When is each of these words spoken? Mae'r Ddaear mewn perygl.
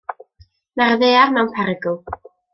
Mae'r 0.81 0.95
Ddaear 1.03 1.37
mewn 1.37 1.53
perygl. 1.59 2.03